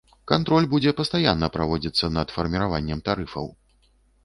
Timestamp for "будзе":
0.71-0.93